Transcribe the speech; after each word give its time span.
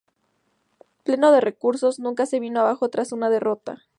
Pleno 1.03 1.31
de 1.31 1.41
recursos, 1.41 1.99
nunca 1.99 2.25
se 2.25 2.39
vino 2.39 2.61
abajo 2.61 2.89
tras 2.89 3.11
una 3.11 3.29
derrota. 3.29 3.83